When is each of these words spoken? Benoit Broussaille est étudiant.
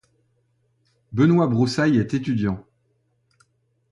Benoit 1.11 1.45
Broussaille 1.45 1.99
est 1.99 2.15
étudiant. 2.15 2.65